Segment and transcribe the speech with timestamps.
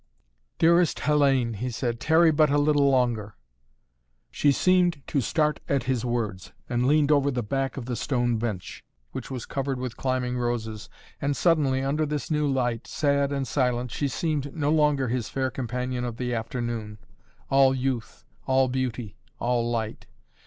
[0.57, 3.35] "Dearest Hellayne," he said, "tarry but a little longer"
[4.31, 8.39] She seemed to start at his words, and leaned over the back of the stone
[8.39, 10.89] bench, which was covered with climbing roses.
[11.21, 15.51] And suddenly under this new light, sad and silent, she seemed no longer his fair
[15.51, 16.97] companion of the afternoon,
[17.51, 20.07] all youth, all beauty, all light.